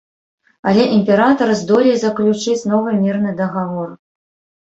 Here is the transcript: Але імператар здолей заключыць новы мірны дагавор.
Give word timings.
Але 0.69 0.83
імператар 0.97 1.49
здолей 1.59 1.93
заключыць 2.03 2.67
новы 2.73 2.93
мірны 3.03 3.35
дагавор. 3.43 3.89